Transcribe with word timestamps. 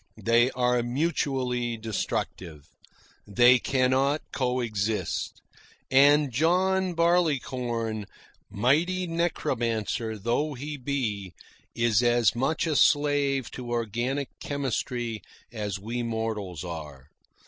They 0.23 0.49
are 0.55 0.81
mutually 0.81 1.77
destructive. 1.77 2.65
They 3.27 3.59
cannot 3.59 4.23
co 4.31 4.59
exist. 4.59 5.43
And 5.91 6.31
John 6.31 6.95
Barleycorn, 6.95 8.07
mighty 8.49 9.05
necromancer 9.05 10.17
though 10.17 10.55
he 10.55 10.75
be, 10.77 11.35
is 11.75 12.01
as 12.01 12.33
much 12.33 12.65
a 12.65 12.75
slave 12.75 13.51
to 13.51 13.69
organic 13.69 14.29
chemistry 14.39 15.21
as 15.51 15.77
we 15.77 16.01
mortals 16.01 16.63
are. 16.63 17.09